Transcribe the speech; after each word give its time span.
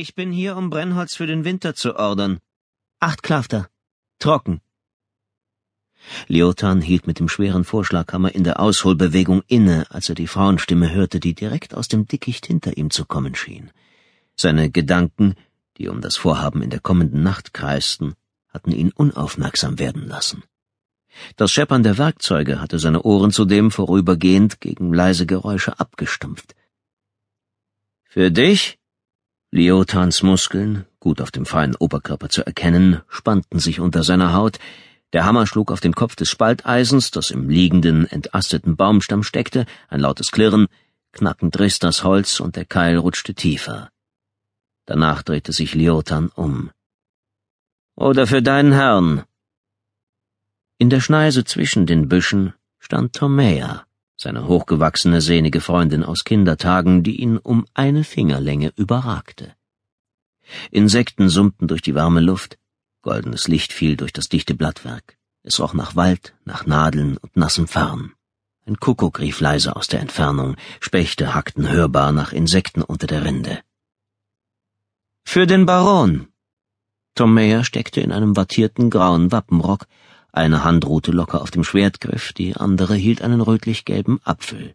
Ich 0.00 0.14
bin 0.14 0.30
hier, 0.30 0.56
um 0.56 0.70
Brennholz 0.70 1.16
für 1.16 1.26
den 1.26 1.44
Winter 1.44 1.74
zu 1.74 1.96
ordern. 1.96 2.38
Acht 3.00 3.24
Klafter. 3.24 3.68
Trocken. 4.20 4.60
Leotan 6.28 6.80
hielt 6.80 7.08
mit 7.08 7.18
dem 7.18 7.28
schweren 7.28 7.64
Vorschlaghammer 7.64 8.32
in 8.32 8.44
der 8.44 8.60
Ausholbewegung 8.60 9.42
inne, 9.48 9.90
als 9.90 10.08
er 10.08 10.14
die 10.14 10.28
Frauenstimme 10.28 10.92
hörte, 10.92 11.18
die 11.18 11.34
direkt 11.34 11.74
aus 11.74 11.88
dem 11.88 12.06
Dickicht 12.06 12.46
hinter 12.46 12.76
ihm 12.76 12.90
zu 12.90 13.06
kommen 13.06 13.34
schien. 13.34 13.72
Seine 14.36 14.70
Gedanken, 14.70 15.34
die 15.78 15.88
um 15.88 16.00
das 16.00 16.14
Vorhaben 16.14 16.62
in 16.62 16.70
der 16.70 16.78
kommenden 16.78 17.24
Nacht 17.24 17.52
kreisten, 17.52 18.14
hatten 18.50 18.70
ihn 18.70 18.92
unaufmerksam 18.92 19.80
werden 19.80 20.06
lassen. 20.06 20.44
Das 21.34 21.50
Scheppern 21.50 21.82
der 21.82 21.98
Werkzeuge 21.98 22.60
hatte 22.60 22.78
seine 22.78 23.02
Ohren 23.02 23.32
zudem 23.32 23.72
vorübergehend 23.72 24.60
gegen 24.60 24.94
leise 24.94 25.26
Geräusche 25.26 25.80
abgestumpft. 25.80 26.54
Für 28.04 28.30
dich? 28.30 28.77
Leotans 29.50 30.22
Muskeln, 30.22 30.84
gut 31.00 31.22
auf 31.22 31.30
dem 31.30 31.46
feinen 31.46 31.74
Oberkörper 31.74 32.28
zu 32.28 32.44
erkennen, 32.44 33.00
spannten 33.08 33.58
sich 33.58 33.80
unter 33.80 34.02
seiner 34.02 34.34
Haut, 34.34 34.58
der 35.14 35.24
Hammer 35.24 35.46
schlug 35.46 35.72
auf 35.72 35.80
den 35.80 35.94
Kopf 35.94 36.16
des 36.16 36.28
Spalteisens, 36.28 37.10
das 37.10 37.30
im 37.30 37.48
liegenden, 37.48 38.06
entasteten 38.06 38.76
Baumstamm 38.76 39.22
steckte, 39.22 39.64
ein 39.88 40.00
lautes 40.00 40.32
Klirren, 40.32 40.66
knackend 41.12 41.58
riss 41.58 41.78
das 41.78 42.04
Holz 42.04 42.40
und 42.40 42.56
der 42.56 42.66
Keil 42.66 42.98
rutschte 42.98 43.34
tiefer. 43.34 43.90
Danach 44.84 45.22
drehte 45.22 45.52
sich 45.52 45.74
Leotan 45.74 46.28
um. 46.28 46.70
Oder 47.94 48.26
für 48.26 48.42
deinen 48.42 48.72
Herrn. 48.72 49.24
In 50.76 50.90
der 50.90 51.00
Schneise 51.00 51.44
zwischen 51.44 51.86
den 51.86 52.08
Büschen 52.08 52.52
stand 52.78 53.14
Tomea, 53.14 53.86
seine 54.20 54.48
hochgewachsene, 54.48 55.20
sehnige 55.20 55.60
Freundin 55.60 56.02
aus 56.02 56.24
Kindertagen, 56.24 57.04
die 57.04 57.20
ihn 57.20 57.38
um 57.38 57.66
eine 57.72 58.02
Fingerlänge 58.02 58.72
überragte. 58.76 59.54
Insekten 60.70 61.28
summten 61.28 61.68
durch 61.68 61.82
die 61.82 61.94
warme 61.94 62.20
Luft, 62.20 62.58
goldenes 63.02 63.46
Licht 63.46 63.72
fiel 63.72 63.96
durch 63.96 64.12
das 64.12 64.28
dichte 64.28 64.54
Blattwerk. 64.54 65.16
Es 65.44 65.60
roch 65.60 65.72
nach 65.72 65.94
Wald, 65.94 66.34
nach 66.44 66.66
Nadeln 66.66 67.16
und 67.16 67.36
nassem 67.36 67.68
Farn. 67.68 68.12
Ein 68.66 68.80
Kuckuck 68.80 69.20
rief 69.20 69.40
leise 69.40 69.76
aus 69.76 69.86
der 69.86 70.00
Entfernung, 70.00 70.56
Spechte 70.80 71.34
hackten 71.34 71.70
hörbar 71.70 72.12
nach 72.12 72.32
Insekten 72.32 72.82
unter 72.82 73.06
der 73.06 73.24
Rinde. 73.24 73.60
Für 75.24 75.46
den 75.46 75.64
Baron! 75.64 76.28
Tom 77.14 77.34
Mayer 77.34 77.64
steckte 77.64 78.00
in 78.00 78.12
einem 78.12 78.36
wattierten 78.36 78.90
grauen 78.90 79.30
Wappenrock, 79.32 79.86
eine 80.32 80.64
Hand 80.64 80.86
ruhte 80.86 81.10
locker 81.10 81.40
auf 81.42 81.50
dem 81.50 81.64
Schwertgriff, 81.64 82.32
die 82.32 82.56
andere 82.56 82.94
hielt 82.94 83.22
einen 83.22 83.40
rötlich-gelben 83.40 84.20
Apfel. 84.24 84.74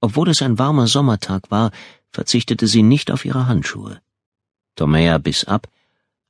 Obwohl 0.00 0.28
es 0.30 0.42
ein 0.42 0.58
warmer 0.58 0.86
Sommertag 0.86 1.50
war, 1.50 1.70
verzichtete 2.10 2.66
sie 2.66 2.82
nicht 2.82 3.10
auf 3.10 3.24
ihre 3.24 3.46
Handschuhe. 3.46 4.00
Tomea 4.76 5.18
biss 5.18 5.44
ab, 5.44 5.68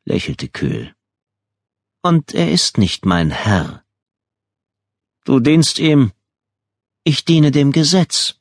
lächelte 0.04 0.48
kühl. 0.48 0.94
Und 2.02 2.34
er 2.34 2.50
ist 2.50 2.78
nicht 2.78 3.04
mein 3.04 3.30
Herr. 3.30 3.84
Du 5.24 5.38
dienst 5.38 5.78
ihm. 5.78 6.12
Ich 7.04 7.24
diene 7.24 7.50
dem 7.50 7.72
Gesetz. 7.72 8.36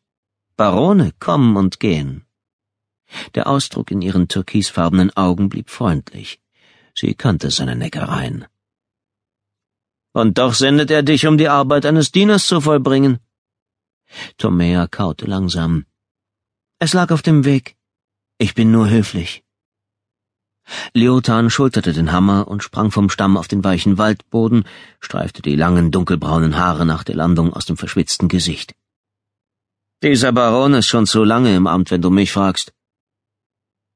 Barone 0.55 1.11
kommen 1.19 1.57
und 1.57 1.79
gehen. 1.79 2.25
Der 3.35 3.47
Ausdruck 3.47 3.91
in 3.91 4.01
ihren 4.01 4.27
türkisfarbenen 4.27 5.11
Augen 5.15 5.49
blieb 5.49 5.69
freundlich. 5.69 6.39
Sie 6.93 7.13
kannte 7.15 7.51
seine 7.51 7.75
Neckereien. 7.75 8.45
Und 10.13 10.37
doch 10.37 10.53
sendet 10.53 10.89
er 10.91 11.03
dich, 11.03 11.27
um 11.27 11.37
die 11.37 11.49
Arbeit 11.49 11.85
eines 11.85 12.11
Dieners 12.11 12.47
zu 12.47 12.61
vollbringen. 12.61 13.19
Tomea 14.37 14.87
kaute 14.87 15.25
langsam. 15.25 15.85
Es 16.79 16.93
lag 16.93 17.11
auf 17.11 17.21
dem 17.21 17.45
Weg. 17.45 17.75
Ich 18.37 18.55
bin 18.55 18.71
nur 18.71 18.89
höflich. 18.89 19.43
Leotan 20.93 21.49
schulterte 21.49 21.93
den 21.93 22.11
Hammer 22.11 22.47
und 22.47 22.63
sprang 22.63 22.91
vom 22.91 23.09
Stamm 23.09 23.37
auf 23.37 23.47
den 23.47 23.63
weichen 23.63 23.97
Waldboden, 23.97 24.65
streifte 24.99 25.41
die 25.41 25.55
langen 25.55 25.91
dunkelbraunen 25.91 26.57
Haare 26.57 26.85
nach 26.85 27.03
der 27.03 27.15
Landung 27.15 27.53
aus 27.53 27.65
dem 27.65 27.77
verschwitzten 27.77 28.27
Gesicht. 28.27 28.75
Dieser 30.01 30.31
Baron 30.31 30.73
ist 30.75 30.87
schon 30.87 31.05
zu 31.05 31.23
lange 31.23 31.55
im 31.55 31.67
Amt, 31.67 31.91
wenn 31.91 32.01
du 32.01 32.09
mich 32.09 32.31
fragst. 32.31 32.73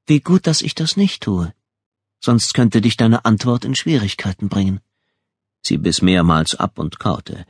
Wie 0.05 0.19
gut, 0.19 0.47
dass 0.47 0.61
ich 0.61 0.75
das 0.75 0.97
nicht 0.97 1.23
tue. 1.23 1.53
Sonst 2.19 2.53
könnte 2.53 2.81
dich 2.81 2.97
deine 2.97 3.23
Antwort 3.25 3.65
in 3.65 3.75
Schwierigkeiten 3.75 4.49
bringen. 4.49 4.81
Sie 5.65 5.77
biss 5.77 6.01
mehrmals 6.01 6.55
ab 6.55 6.77
und 6.77 6.99
kaute. 6.99 7.45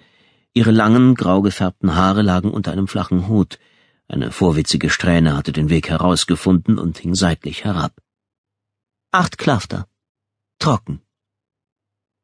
Ihre 0.53 0.72
langen, 0.72 1.16
grau 1.16 1.41
gefärbten 1.41 1.96
Haare 1.96 2.22
lagen 2.22 2.51
unter 2.51 2.72
einem 2.72 2.88
flachen 2.88 3.28
Hut. 3.28 3.59
Eine 4.07 4.31
vorwitzige 4.31 4.91
Strähne 4.91 5.35
hatte 5.35 5.51
den 5.51 5.69
Weg 5.69 5.90
herausgefunden 5.90 6.78
und 6.78 7.00
hing 7.00 7.16
seitlich 7.16 7.63
herab. 7.63 7.94
Acht 9.12 9.40
Klafter. 9.40 9.88
Trocken. 10.59 11.01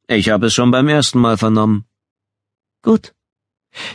Ich 0.07 0.29
habe 0.29 0.47
es 0.47 0.53
schon 0.53 0.69
beim 0.69 0.87
ersten 0.87 1.19
Mal 1.19 1.37
vernommen. 1.37 1.85
Gut. 2.83 3.15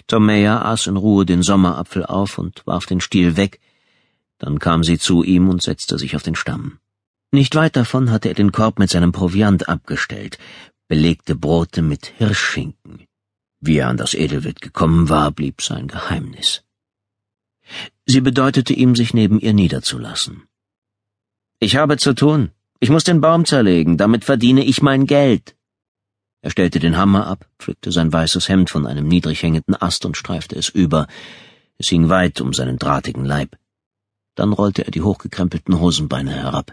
Tomea 0.09 0.63
aß 0.63 0.89
in 0.89 0.97
Ruhe 0.97 1.25
den 1.25 1.43
Sommerapfel 1.43 2.05
auf 2.05 2.39
und 2.39 2.67
warf 2.67 2.87
den 2.87 3.01
Stiel 3.01 3.37
weg. 3.37 3.61
Dann 4.39 4.59
kam 4.59 4.83
sie 4.83 4.99
zu 4.99 5.23
ihm 5.23 5.49
und 5.49 5.63
setzte 5.63 5.97
sich 5.99 6.17
auf 6.17 6.23
den 6.25 6.35
Stamm. 6.35 6.79
Nicht 7.31 7.55
weit 7.55 7.77
davon 7.77 8.11
hatte 8.11 8.29
er 8.29 8.35
den 8.35 8.53
Korb 8.53 8.79
mit 8.79 8.91
seinem 8.91 9.11
Proviant 9.11 9.69
abgestellt, 9.69 10.39
belegte 10.89 11.35
Brote 11.35 11.83
mit 11.83 12.07
Hirschschinken. 12.07 13.07
Wie 13.61 13.79
er 13.79 13.89
an 13.89 13.97
das 13.97 14.15
Edelwild 14.15 14.61
gekommen 14.61 15.09
war, 15.09 15.31
blieb 15.31 15.63
sein 15.63 15.89
Geheimnis. 15.89 16.63
Sie 18.07 18.21
bedeutete 18.21 18.75
ihm, 18.75 18.95
sich 18.95 19.15
neben 19.15 19.41
ihr 19.41 19.55
niederzulassen. 19.55 20.43
Ich 21.59 21.77
habe 21.77 21.97
zu 21.97 22.15
tun, 22.15 22.51
ich 22.81 22.91
muss 22.91 23.05
den 23.05 23.23
Baum 23.23 23.47
zerlegen, 23.47 23.97
damit 23.97 24.25
verdiene 24.25 24.65
ich 24.65 24.83
mein 24.83 25.07
Geld. 25.07 25.57
Er 26.43 26.51
stellte 26.51 26.79
den 26.79 26.99
Hammer 26.99 27.27
ab, 27.27 27.49
pflückte 27.59 27.91
sein 27.91 28.13
weißes 28.13 28.51
Hemd 28.51 28.69
von 28.69 28.87
einem 28.87 29.09
niedrig 29.09 29.43
hängenden 29.43 29.75
Ast 29.81 30.05
und 30.05 30.19
streifte 30.19 30.57
es 30.57 30.69
über. 30.69 31.07
Es 31.79 31.89
hing 31.89 32.11
weit 32.11 32.43
um 32.43 32.53
seinen 32.53 32.79
drahtigen 32.79 33.25
Leib. 33.25 33.57
Dann 34.35 34.53
rollte 34.53 34.85
er 34.85 34.91
die 34.91 35.01
hochgekrempelten 35.01 35.81
Hosenbeine 35.81 36.33
herab. 36.33 36.73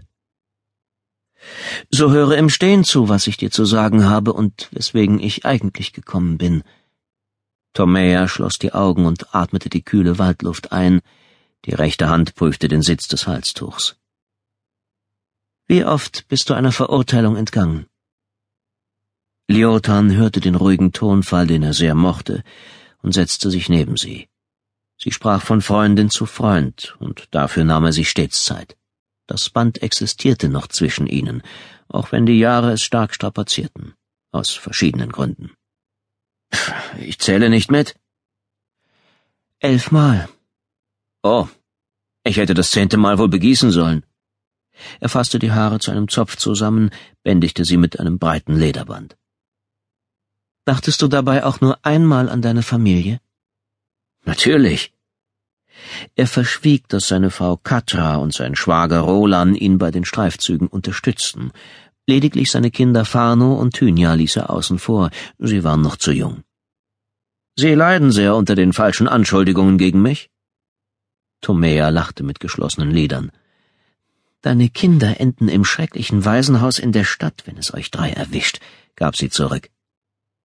So 1.89 2.11
höre 2.11 2.37
im 2.37 2.49
Stehen 2.49 2.83
zu, 2.83 3.09
was 3.09 3.27
ich 3.27 3.37
dir 3.37 3.51
zu 3.51 3.65
sagen 3.65 4.05
habe 4.05 4.33
und 4.33 4.69
weswegen 4.71 5.19
ich 5.19 5.45
eigentlich 5.45 5.93
gekommen 5.93 6.37
bin. 6.37 6.63
Tomea 7.73 8.27
schloss 8.27 8.57
die 8.57 8.73
Augen 8.73 9.05
und 9.05 9.33
atmete 9.33 9.69
die 9.69 9.83
kühle 9.83 10.19
Waldluft 10.19 10.71
ein, 10.71 11.01
die 11.65 11.73
rechte 11.73 12.09
Hand 12.09 12.35
prüfte 12.35 12.67
den 12.67 12.81
Sitz 12.81 13.07
des 13.07 13.27
Halstuchs. 13.27 13.95
Wie 15.67 15.85
oft 15.85 16.27
bist 16.27 16.49
du 16.49 16.53
einer 16.53 16.71
Verurteilung 16.71 17.37
entgangen? 17.37 17.85
Liotan 19.47 20.13
hörte 20.13 20.39
den 20.39 20.55
ruhigen 20.55 20.91
Tonfall, 20.91 21.47
den 21.47 21.63
er 21.63 21.73
sehr 21.73 21.95
mochte, 21.95 22.43
und 23.01 23.13
setzte 23.13 23.49
sich 23.49 23.69
neben 23.69 23.97
sie. 23.97 24.27
Sie 24.97 25.11
sprach 25.11 25.41
von 25.41 25.61
Freundin 25.61 26.09
zu 26.09 26.25
Freund, 26.25 26.95
und 26.99 27.27
dafür 27.31 27.63
nahm 27.63 27.85
er 27.85 27.93
sich 27.93 28.09
stets 28.09 28.43
Zeit. 28.43 28.77
Das 29.31 29.49
Band 29.49 29.81
existierte 29.81 30.49
noch 30.49 30.67
zwischen 30.67 31.07
ihnen, 31.07 31.41
auch 31.87 32.11
wenn 32.11 32.25
die 32.25 32.37
Jahre 32.37 32.73
es 32.73 32.81
stark 32.81 33.15
strapazierten, 33.15 33.93
aus 34.33 34.49
verschiedenen 34.49 35.09
Gründen. 35.09 35.51
Ich 36.99 37.17
zähle 37.17 37.49
nicht 37.49 37.71
mit. 37.71 37.95
Elfmal. 39.59 40.27
Oh, 41.23 41.47
ich 42.25 42.35
hätte 42.35 42.53
das 42.53 42.71
zehnte 42.71 42.97
Mal 42.97 43.19
wohl 43.19 43.29
begießen 43.29 43.71
sollen. 43.71 44.03
Er 44.99 45.07
fasste 45.07 45.39
die 45.39 45.53
Haare 45.53 45.79
zu 45.79 45.91
einem 45.91 46.09
Zopf 46.09 46.35
zusammen, 46.35 46.89
bändigte 47.23 47.63
sie 47.63 47.77
mit 47.77 48.01
einem 48.01 48.19
breiten 48.19 48.57
Lederband. 48.57 49.15
Dachtest 50.65 51.01
du 51.01 51.07
dabei 51.07 51.45
auch 51.45 51.61
nur 51.61 51.79
einmal 51.85 52.27
an 52.27 52.41
deine 52.41 52.63
Familie? 52.63 53.21
Natürlich. 54.25 54.93
Er 56.15 56.27
verschwieg, 56.27 56.87
dass 56.89 57.07
seine 57.07 57.31
Frau 57.31 57.57
Katra 57.57 58.15
und 58.17 58.33
sein 58.33 58.55
Schwager 58.55 58.99
Rolan 58.99 59.55
ihn 59.55 59.77
bei 59.77 59.91
den 59.91 60.05
Streifzügen 60.05 60.67
unterstützten. 60.67 61.51
Lediglich 62.07 62.51
seine 62.51 62.71
Kinder 62.71 63.05
Fano 63.05 63.53
und 63.53 63.73
Thynia 63.73 64.13
ließ 64.13 64.35
er 64.37 64.49
außen 64.49 64.79
vor, 64.79 65.11
sie 65.39 65.63
waren 65.63 65.81
noch 65.81 65.97
zu 65.97 66.11
jung. 66.11 66.43
Sie 67.55 67.73
leiden 67.73 68.11
sehr 68.11 68.35
unter 68.35 68.55
den 68.55 68.73
falschen 68.73 69.07
Anschuldigungen 69.07 69.77
gegen 69.77 70.01
mich? 70.01 70.29
Tomea 71.41 71.89
lachte 71.89 72.23
mit 72.23 72.39
geschlossenen 72.39 72.91
Lidern. 72.91 73.31
Deine 74.41 74.69
Kinder 74.69 75.19
enden 75.19 75.47
im 75.49 75.65
schrecklichen 75.65 76.25
Waisenhaus 76.25 76.79
in 76.79 76.91
der 76.91 77.03
Stadt, 77.03 77.43
wenn 77.45 77.57
es 77.57 77.73
euch 77.73 77.91
drei 77.91 78.11
erwischt, 78.11 78.59
gab 78.95 79.15
sie 79.15 79.29
zurück. 79.29 79.69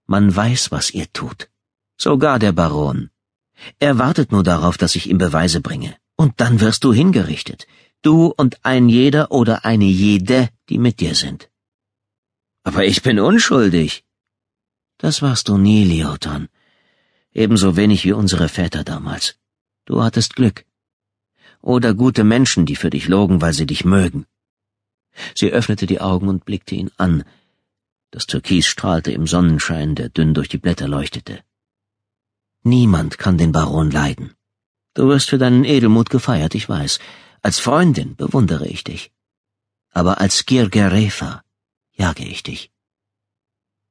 Man 0.07 0.35
weiß, 0.35 0.71
was 0.71 0.91
ihr 0.91 1.11
tut. 1.13 1.49
Sogar 1.99 2.39
der 2.39 2.53
Baron. 2.53 3.11
Er 3.79 3.99
wartet 3.99 4.33
nur 4.33 4.43
darauf, 4.43 4.77
dass 4.77 4.97
ich 4.97 5.09
ihm 5.11 5.19
Beweise 5.19 5.61
bringe. 5.61 5.97
Und 6.17 6.41
dann 6.41 6.61
wirst 6.61 6.85
du 6.85 6.93
hingerichtet. 6.93 7.67
Du 8.03 8.27
und 8.37 8.65
ein 8.65 8.89
jeder 8.89 9.31
oder 9.31 9.65
eine 9.65 9.85
jede, 9.85 10.49
die 10.69 10.79
mit 10.79 11.01
dir 11.01 11.15
sind. 11.15 11.51
Aber 12.63 12.85
ich 12.85 13.03
bin 13.03 13.19
unschuldig. 13.21 14.05
Das 14.99 15.23
warst 15.23 15.49
du 15.49 15.59
nie, 15.59 15.85
Leotan. 15.85 16.49
Ebenso 17.33 17.77
wenig 17.77 18.05
wie 18.05 18.13
unsere 18.13 18.49
Väter 18.49 18.83
damals. 18.85 19.37
Du 19.85 20.03
hattest 20.03 20.37
Glück 20.37 20.65
oder 21.67 21.95
gute 21.95 22.23
Menschen, 22.23 22.65
die 22.65 22.77
für 22.77 22.91
dich 22.91 23.09
logen, 23.09 23.41
weil 23.41 23.53
sie 23.53 23.67
dich 23.67 23.85
mögen. 23.85 24.27
Sie 25.35 25.51
öffnete 25.51 25.87
die 25.87 26.01
Augen 26.01 26.29
und 26.29 26.45
blickte 26.45 26.77
ihn 26.77 26.91
an. 26.97 27.25
Das 28.13 28.27
Türkis 28.27 28.67
strahlte 28.67 29.11
im 29.11 29.27
Sonnenschein, 29.27 29.97
der 29.97 30.09
dünn 30.09 30.33
durch 30.33 30.49
die 30.49 30.59
Blätter 30.59 30.87
leuchtete. 30.87 31.41
Niemand 32.67 33.19
kann 33.19 33.39
den 33.39 33.53
Baron 33.53 33.93
leiden. 33.93 34.35
Du 34.95 35.07
wirst 35.07 35.31
für 35.31 35.39
deinen 35.39 35.65
Edelmut 35.65 36.11
gefeiert, 36.11 36.57
ich 36.57 36.69
weiß. 36.69 36.99
Als 37.41 37.61
Freundin 37.61 38.17
bewundere 38.17 38.67
ich 38.67 38.83
dich. 38.83 39.13
Aber 39.93 40.21
als 40.21 40.47
Girgerefa 40.47 41.45
jage 41.93 42.25
ich 42.25 42.43
dich. 42.43 42.73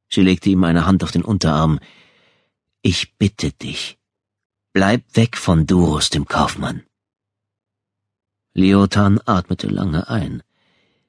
Sie 0.10 0.24
legte 0.24 0.50
ihm 0.50 0.66
eine 0.66 0.86
Hand 0.86 1.06
auf 1.06 1.14
den 1.14 1.24
Unterarm. 1.24 1.80
Ich 2.82 3.16
bitte 3.16 3.54
dich, 3.54 3.98
bleib 4.74 5.04
weg 5.14 5.38
von 5.38 5.66
Durus, 5.66 6.10
dem 6.10 6.26
Kaufmann. 6.26 6.84
Leotan 8.54 9.22
atmete 9.26 9.68
lange 9.68 10.10
ein. 10.10 10.44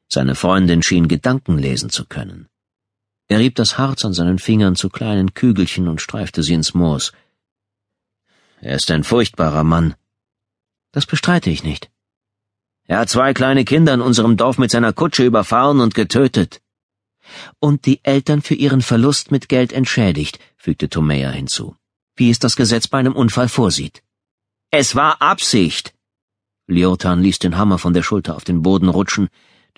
Seine 0.07 0.37
Freundin 0.37 0.85
schien 0.85 1.09
Gedanken 1.09 1.59
lesen 1.59 1.91
zu 1.91 2.07
können. 2.07 2.47
Er 3.27 3.41
rieb 3.41 3.57
das 3.57 3.77
Harz 3.77 4.05
an 4.05 4.13
seinen 4.13 4.39
Fingern 4.39 4.77
zu 4.77 4.89
kleinen 4.89 5.35
Kügelchen 5.35 5.89
und 5.89 6.01
streifte 6.01 6.45
sie 6.45 6.55
ins 6.55 6.73
Moos. 6.73 7.13
Er 8.67 8.75
ist 8.75 8.91
ein 8.91 9.05
furchtbarer 9.05 9.63
Mann. 9.63 9.95
Das 10.91 11.07
bestreite 11.07 11.51
ich 11.51 11.63
nicht. 11.63 11.89
Er 12.89 12.99
hat 12.99 13.09
zwei 13.09 13.33
kleine 13.33 13.65
Kinder 13.65 13.95
in 13.95 14.01
unserem 14.01 14.37
Dorf 14.37 14.59
mit 14.59 14.73
seiner 14.73 14.93
Kutsche 14.93 15.25
überfahren 15.25 15.79
und 15.79 15.95
getötet. 15.95 16.61
Und 17.61 17.87
die 17.87 18.01
Eltern 18.03 18.43
für 18.43 18.57
ihren 18.57 18.83
Verlust 18.83 19.31
mit 19.31 19.49
Geld 19.49 19.73
entschädigt, 19.73 20.41
fügte 20.57 20.89
Tomea 20.89 21.31
hinzu, 21.31 21.77
wie 22.17 22.29
es 22.29 22.41
das 22.41 22.57
Gesetz 22.57 22.89
bei 22.89 22.99
einem 22.99 23.15
Unfall 23.15 23.49
vorsieht. 23.49 24.03
Es 24.73 24.97
war 24.97 25.23
Absicht. 25.23 25.95
Liotan 26.67 27.23
ließ 27.23 27.39
den 27.39 27.57
Hammer 27.57 27.79
von 27.79 27.95
der 27.95 28.03
Schulter 28.03 28.35
auf 28.35 28.43
den 28.43 28.63
Boden 28.63 28.89
rutschen, 28.89 29.29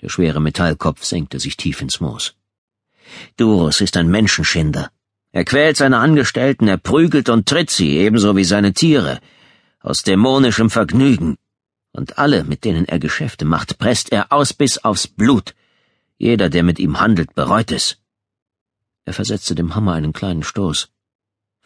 der 0.01 0.09
schwere 0.09 0.41
Metallkopf 0.41 1.03
senkte 1.03 1.39
sich 1.39 1.57
tief 1.57 1.79
ins 1.81 1.99
Moos. 1.99 2.33
Durus 3.37 3.81
ist 3.81 3.97
ein 3.97 4.09
Menschenschinder. 4.09 4.89
Er 5.39 5.45
quält 5.45 5.77
seine 5.77 5.99
Angestellten, 5.99 6.67
er 6.67 6.75
prügelt 6.75 7.29
und 7.29 7.47
tritt 7.47 7.69
sie, 7.69 7.91
ebenso 7.95 8.35
wie 8.35 8.43
seine 8.43 8.73
Tiere, 8.73 9.21
aus 9.79 10.03
dämonischem 10.03 10.69
Vergnügen. 10.69 11.37
Und 11.93 12.17
alle, 12.17 12.43
mit 12.43 12.65
denen 12.65 12.83
er 12.83 12.99
Geschäfte 12.99 13.45
macht, 13.45 13.77
presst 13.77 14.11
er 14.11 14.33
aus 14.33 14.51
bis 14.51 14.79
aufs 14.79 15.07
Blut. 15.07 15.55
Jeder, 16.17 16.49
der 16.49 16.63
mit 16.63 16.77
ihm 16.77 16.99
handelt, 16.99 17.35
bereut 17.35 17.71
es. 17.71 17.99
Er 19.05 19.13
versetzte 19.13 19.55
dem 19.55 19.75
Hammer 19.75 19.93
einen 19.93 20.11
kleinen 20.11 20.43
Stoß. 20.43 20.89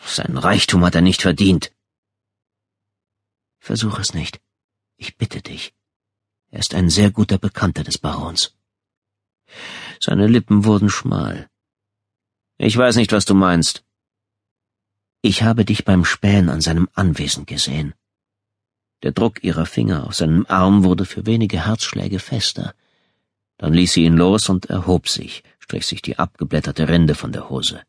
Sein 0.05 0.37
Reichtum 0.37 0.85
hat 0.85 0.93
er 0.93 1.01
nicht 1.01 1.23
verdient. 1.23 1.71
Versuch 3.57 3.97
es 3.97 4.13
nicht. 4.13 4.39
Ich 4.97 5.17
bitte 5.17 5.41
dich. 5.41 5.73
Er 6.51 6.59
ist 6.59 6.75
ein 6.75 6.91
sehr 6.91 7.09
guter 7.09 7.39
Bekannter 7.39 7.83
des 7.83 7.97
Barons. 7.97 8.53
Seine 9.99 10.27
Lippen 10.27 10.63
wurden 10.63 10.91
schmal. 10.91 11.49
Ich 12.57 12.77
weiß 12.77 12.95
nicht, 12.95 13.11
was 13.11 13.25
du 13.25 13.33
meinst. 13.33 13.83
Ich 15.21 15.43
habe 15.43 15.65
dich 15.65 15.85
beim 15.85 16.05
Spähen 16.05 16.49
an 16.49 16.61
seinem 16.61 16.89
Anwesen 16.93 17.45
gesehen. 17.45 17.93
Der 19.03 19.11
Druck 19.11 19.43
ihrer 19.43 19.65
Finger 19.65 20.05
auf 20.05 20.15
seinem 20.15 20.45
Arm 20.47 20.83
wurde 20.83 21.05
für 21.05 21.25
wenige 21.25 21.65
Herzschläge 21.65 22.19
fester. 22.19 22.73
Dann 23.57 23.73
ließ 23.73 23.93
sie 23.93 24.05
ihn 24.05 24.17
los 24.17 24.49
und 24.49 24.67
erhob 24.67 25.09
sich, 25.09 25.43
strich 25.59 25.85
sich 25.85 26.01
die 26.01 26.19
abgeblätterte 26.19 26.87
Rinde 26.87 27.15
von 27.15 27.31
der 27.31 27.49
Hose. 27.49 27.83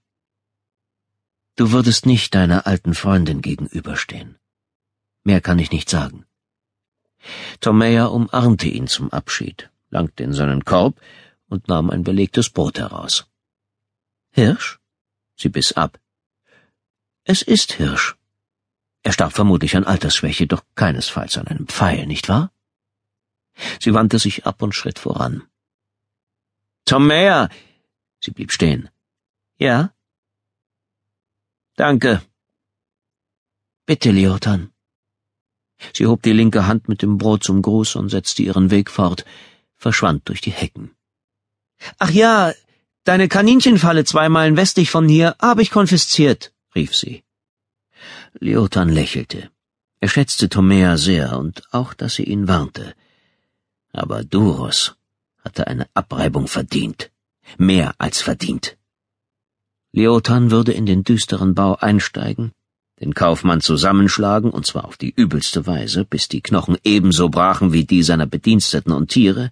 Du 1.56 1.70
würdest 1.70 2.05
nicht 2.06 2.34
deiner 2.34 2.66
alten 2.66 2.94
Freundin 2.94 3.43
gegenüberstehen. 3.43 4.38
Mehr 5.22 5.40
kann 5.40 5.58
ich 5.58 5.70
nicht 5.70 5.88
sagen. 5.88 6.26
Tomea 7.61 8.06
umarmte 8.06 8.69
ihn 8.69 8.87
zum 8.88 9.11
Abschied, 9.11 9.70
langte 9.90 10.25
in 10.25 10.32
seinen 10.32 10.64
Korb 10.64 11.00
und 11.49 11.69
nahm 11.69 11.90
ein 11.90 12.02
belegtes 12.02 12.50
Brot 12.50 12.78
heraus. 12.78 13.26
Hirsch? 14.37 14.81
Sie 15.37 15.49
biss 15.49 15.73
ab. 15.73 16.01
Es 17.23 17.41
ist 17.43 17.75
Hirsch. 17.75 18.17
Er 19.05 19.13
starb 19.13 19.33
vermutlich 19.33 19.77
an 19.77 19.85
Altersschwäche, 19.85 20.49
doch 20.49 20.65
keinesfalls 20.75 21.39
an 21.39 21.47
einem 21.47 21.69
Pfeil, 21.69 22.07
nicht 22.07 22.29
wahr? 22.29 22.51
Sie 23.81 23.95
wandte 23.95 24.19
sich 24.19 24.45
ab 24.45 24.61
und 24.61 24.75
schritt 24.75 24.99
voran. 24.99 25.45
Tomea! 26.85 27.49
Sie 28.21 28.33
blieb 28.33 28.51
stehen. 28.51 28.89
Ja? 29.59 29.95
Danke. 31.77 32.21
Bitte, 33.87 34.11
Leotan. 34.11 34.73
Sie 35.93 36.07
hob 36.07 36.23
die 36.23 36.33
linke 36.33 36.67
Hand 36.67 36.89
mit 36.89 37.03
dem 37.03 37.19
Brot 37.19 37.45
zum 37.45 37.63
Gruß 37.63 37.95
und 37.97 38.09
setzte 38.09 38.43
ihren 38.43 38.73
Weg 38.73 38.91
fort, 38.91 39.25
verschwand 39.77 40.29
durch 40.29 40.41
die 40.41 40.51
Hecken. 40.51 40.97
Ach 41.99 42.11
ja, 42.11 42.53
deine 43.05 43.29
Kaninchenfalle 43.29 44.05
zwei 44.05 44.29
Meilen 44.29 44.56
westlich 44.56 44.91
von 44.91 45.09
hier 45.09 45.37
habe 45.41 45.62
ich 45.62 45.71
konfisziert, 45.71 46.53
rief 46.75 46.95
sie. 46.95 47.23
Leotan 48.41 48.89
lächelte. 48.89 49.51
Er 50.01 50.09
schätzte 50.09 50.49
Tomea 50.49 50.97
sehr 50.97 51.39
und 51.39 51.62
auch, 51.73 51.95
dass 51.95 52.17
sie 52.17 52.25
ihn 52.25 52.49
warnte. 52.49 52.95
Aber 53.93 54.25
Duros 54.25 54.97
hatte 55.45 55.67
eine 55.67 55.87
Abreibung 55.95 56.49
verdient. 56.49 57.11
Mehr 57.59 57.95
als 57.99 58.21
verdient. 58.21 58.77
Leotan 59.93 60.50
würde 60.50 60.73
in 60.73 60.87
den 60.87 61.05
düsteren 61.05 61.55
Bau 61.55 61.77
einsteigen, 61.77 62.53
den 63.00 63.15
Kaufmann 63.15 63.61
zusammenschlagen, 63.61 64.50
und 64.50 64.67
zwar 64.67 64.87
auf 64.87 64.97
die 64.97 65.12
übelste 65.15 65.67
Weise, 65.67 66.05
bis 66.05 66.27
die 66.29 66.41
Knochen 66.41 66.77
ebenso 66.83 67.29
brachen 67.29 67.73
wie 67.73 67.85
die 67.85 68.03
seiner 68.03 68.27
Bediensteten 68.27 68.93
und 68.93 69.09
Tiere, 69.09 69.50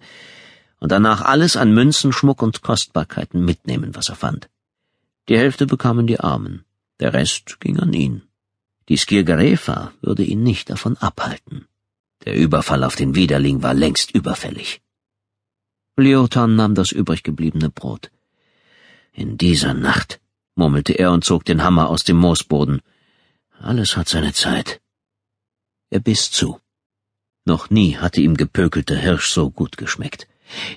und 0.83 0.91
danach 0.91 1.21
alles 1.21 1.55
an 1.55 1.73
Münzen, 1.73 2.11
Schmuck 2.11 2.41
und 2.41 2.61
Kostbarkeiten 2.61 3.45
mitnehmen, 3.45 3.95
was 3.95 4.09
er 4.09 4.17
fand. 4.17 4.49
Die 5.29 5.37
Hälfte 5.37 5.65
bekamen 5.65 6.07
die 6.07 6.19
Armen, 6.19 6.65
der 6.99 7.13
Rest 7.13 7.61
ging 7.61 7.79
an 7.79 7.93
ihn. 7.93 8.23
Die 8.89 8.97
Skirgarefa 8.97 9.93
würde 10.01 10.25
ihn 10.25 10.43
nicht 10.43 10.69
davon 10.69 10.97
abhalten. 10.97 11.69
Der 12.25 12.35
Überfall 12.35 12.83
auf 12.83 12.97
den 12.97 13.15
Widerling 13.15 13.63
war 13.63 13.73
längst 13.73 14.11
überfällig. 14.11 14.81
Leotan 15.95 16.57
nahm 16.57 16.75
das 16.75 16.91
übrig 16.91 17.23
gebliebene 17.23 17.69
Brot. 17.69 18.11
In 19.13 19.37
dieser 19.37 19.73
Nacht, 19.73 20.19
murmelte 20.55 20.91
er 20.99 21.13
und 21.13 21.23
zog 21.23 21.45
den 21.45 21.63
Hammer 21.63 21.89
aus 21.89 22.03
dem 22.03 22.17
Moosboden. 22.17 22.81
Alles 23.57 23.95
hat 23.95 24.09
seine 24.09 24.33
Zeit. 24.33 24.81
Er 25.89 26.01
biss 26.01 26.29
zu. 26.29 26.59
Noch 27.45 27.69
nie 27.69 27.95
hatte 27.95 28.19
ihm 28.19 28.35
gepökelter 28.35 28.97
Hirsch 28.97 29.29
so 29.29 29.49
gut 29.49 29.77
geschmeckt. 29.77 30.27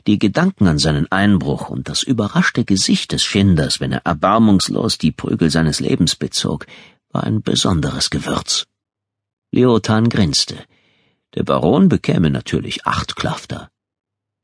Die 0.06 0.18
Gedanken 0.18 0.68
an 0.68 0.78
seinen 0.78 1.10
Einbruch 1.10 1.68
und 1.68 1.88
das 1.88 2.02
überraschte 2.02 2.64
Gesicht 2.64 3.12
des 3.12 3.24
Schinders, 3.24 3.80
wenn 3.80 3.92
er 3.92 4.04
erbarmungslos 4.04 4.98
die 4.98 5.12
Prügel 5.12 5.50
seines 5.50 5.80
Lebens 5.80 6.16
bezog, 6.16 6.66
war 7.10 7.24
ein 7.24 7.42
besonderes 7.42 8.10
Gewürz. 8.10 8.66
Leotan 9.50 10.08
grinste. 10.08 10.64
Der 11.34 11.42
Baron 11.42 11.88
bekäme 11.88 12.30
natürlich 12.30 12.86
acht 12.86 13.16
Klafter. 13.16 13.70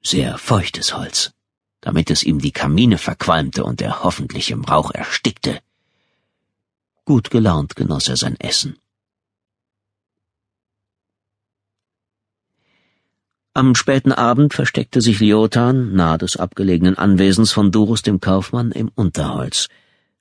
Sehr 0.02 0.37
feuchtes 0.37 0.97
Holz, 0.97 1.32
damit 1.80 2.11
es 2.11 2.23
ihm 2.23 2.40
die 2.40 2.52
Kamine 2.52 2.99
verqualmte 2.99 3.64
und 3.64 3.80
er 3.80 4.02
hoffentlich 4.02 4.50
im 4.50 4.64
Rauch 4.64 4.90
erstickte. 4.92 5.61
Gut 7.04 7.30
gelaunt 7.30 7.76
genoss 7.76 8.08
er 8.08 8.16
sein 8.16 8.38
Essen. 8.38 8.78
Am 13.54 13.75
späten 13.75 14.12
Abend 14.12 14.54
versteckte 14.54 15.02
sich 15.02 15.21
Liotan, 15.21 15.92
nahe 15.92 16.16
des 16.16 16.38
abgelegenen 16.38 16.97
Anwesens 16.97 17.52
von 17.52 17.71
Durus 17.71 18.00
dem 18.00 18.18
Kaufmann, 18.18 18.73
im 18.73 18.90
Unterholz. 18.94 19.68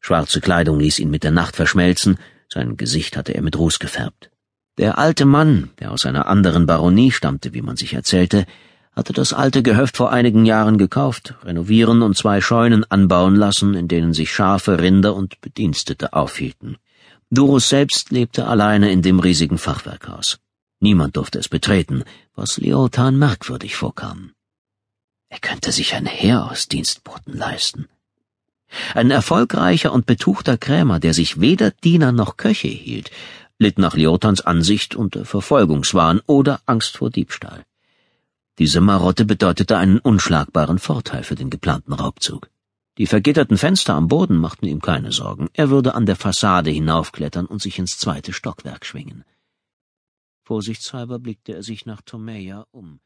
Schwarze 0.01 0.41
Kleidung 0.41 0.81
ließ 0.81 1.00
ihn 1.00 1.09
mit 1.09 1.23
der 1.23 1.31
Nacht 1.31 1.55
verschmelzen, 1.55 2.17
sein 2.50 2.75
Gesicht 2.75 3.15
hatte 3.15 3.33
er 3.33 3.41
mit 3.41 3.57
Ruß 3.57 3.79
gefärbt. 3.79 4.31
Der 4.77 4.97
alte 4.97 5.23
Mann, 5.23 5.69
der 5.79 5.93
aus 5.93 6.05
einer 6.05 6.27
anderen 6.27 6.65
Baronie 6.65 7.11
stammte, 7.11 7.53
wie 7.53 7.61
man 7.61 7.77
sich 7.77 7.93
erzählte, 7.93 8.45
hatte 8.93 9.13
das 9.13 9.31
alte 9.31 9.63
Gehöft 9.63 9.95
vor 9.95 10.11
einigen 10.11 10.45
Jahren 10.45 10.77
gekauft, 10.77 11.35
renovieren 11.45 12.01
und 12.01 12.17
zwei 12.17 12.41
Scheunen 12.41 12.83
anbauen 12.91 13.38
lassen, 13.38 13.75
in 13.75 13.88
denen 13.88 14.13
sich 14.13 14.33
Schafe, 14.33 14.81
Rinder 14.81 15.15
und 15.15 15.39
Bedienstete 15.39 16.11
aufhielten. 16.11 16.75
Durus 17.29 17.69
selbst 17.69 18.11
lebte 18.11 18.45
alleine 18.45 18.91
in 18.91 19.01
dem 19.01 19.19
riesigen 19.19 19.57
Fachwerkhaus. 19.57 20.39
Niemand 20.81 21.15
durfte 21.15 21.38
es 21.38 21.47
betreten, 21.47 22.03
was 22.35 22.57
Leotan 22.57 23.17
merkwürdig 23.17 23.75
vorkam. 23.75 24.31
Er 25.29 25.39
könnte 25.39 25.71
sich 25.71 25.93
ein 25.93 26.07
Heer 26.07 26.50
aus 26.50 26.67
Dienstboten 26.67 27.38
leisten. 27.38 27.88
Ein 28.95 29.11
erfolgreicher 29.11 29.93
und 29.93 30.07
betuchter 30.07 30.57
Krämer, 30.57 31.00
der 31.00 31.13
sich 31.13 31.39
weder 31.39 31.69
Diener 31.69 32.11
noch 32.11 32.35
Köche 32.35 32.67
hielt, 32.67 33.11
litt 33.59 33.77
nach 33.77 33.95
Leotans 33.95 34.41
Ansicht 34.41 34.95
unter 34.95 35.23
Verfolgungswahn 35.23 36.19
oder 36.25 36.61
Angst 36.65 36.97
vor 36.97 37.11
Diebstahl. 37.11 37.63
Diese 38.57 38.81
Marotte 38.81 39.23
bedeutete 39.23 39.77
einen 39.77 40.00
unschlagbaren 40.00 40.79
Vorteil 40.79 41.23
für 41.23 41.35
den 41.35 41.51
geplanten 41.51 41.93
Raubzug. 41.93 42.50
Die 42.97 43.05
vergitterten 43.05 43.57
Fenster 43.57 43.93
am 43.93 44.07
Boden 44.07 44.38
machten 44.38 44.65
ihm 44.65 44.81
keine 44.81 45.11
Sorgen. 45.11 45.47
Er 45.53 45.69
würde 45.69 45.93
an 45.93 46.07
der 46.07 46.15
Fassade 46.15 46.71
hinaufklettern 46.71 47.45
und 47.45 47.61
sich 47.61 47.77
ins 47.77 48.00
zweite 48.00 48.33
Stockwerk 48.33 48.83
schwingen. 48.83 49.23
Vorsichtshalber 50.43 51.19
blickte 51.19 51.53
er 51.53 51.63
sich 51.63 51.86
nach 51.86 52.01
Tomeia 52.01 52.65
um. 52.71 53.00